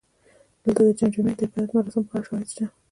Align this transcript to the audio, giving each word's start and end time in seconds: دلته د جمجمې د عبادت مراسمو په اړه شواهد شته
دلته 0.63 0.81
د 1.07 1.11
جمجمې 1.13 1.33
د 1.39 1.41
عبادت 1.49 1.71
مراسمو 1.73 2.07
په 2.09 2.13
اړه 2.15 2.25
شواهد 2.27 2.47
شته 2.53 2.65